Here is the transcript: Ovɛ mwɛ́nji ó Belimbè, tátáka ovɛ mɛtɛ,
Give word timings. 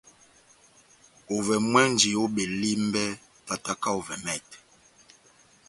Ovɛ 1.35 1.55
mwɛ́nji 1.69 2.09
ó 2.21 2.25
Belimbè, 2.35 3.03
tátáka 3.45 3.89
ovɛ 3.99 4.15
mɛtɛ, 4.25 4.57